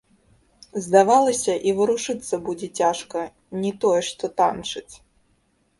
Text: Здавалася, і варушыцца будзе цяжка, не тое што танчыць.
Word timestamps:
Здавалася, 0.85 1.53
і 1.67 1.73
варушыцца 1.81 2.35
будзе 2.49 2.67
цяжка, 2.83 3.19
не 3.63 3.71
тое 3.87 4.01
што 4.11 4.33
танчыць. 4.41 4.93